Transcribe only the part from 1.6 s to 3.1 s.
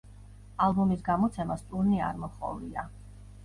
ტურნე არ მოჰყოლია.